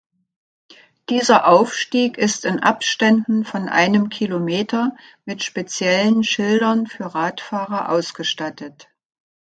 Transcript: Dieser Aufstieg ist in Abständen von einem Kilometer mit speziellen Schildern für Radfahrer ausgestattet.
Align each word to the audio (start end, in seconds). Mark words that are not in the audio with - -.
Dieser 1.09 1.45
Aufstieg 1.45 2.17
ist 2.17 2.43
in 2.43 2.57
Abständen 2.59 3.45
von 3.45 3.69
einem 3.69 4.09
Kilometer 4.09 4.95
mit 5.25 5.43
speziellen 5.43 6.23
Schildern 6.23 6.87
für 6.87 7.13
Radfahrer 7.13 7.87
ausgestattet. 7.89 8.89